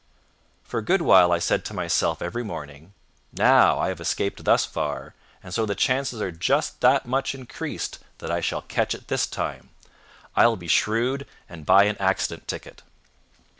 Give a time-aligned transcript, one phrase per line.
[0.67, 2.95] _For a good while I said to myself every morning:
[3.31, 7.99] "Now I have escaped thus far, and so the chances are just that much increased
[8.17, 9.69] that I shall catch it this time.
[10.35, 12.81] I will be shrewd, and buy an accident ticket."